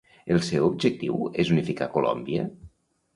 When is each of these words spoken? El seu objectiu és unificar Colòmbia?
El 0.35 0.39
seu 0.45 0.63
objectiu 0.67 1.19
és 1.43 1.51
unificar 1.57 1.89
Colòmbia? 1.99 2.47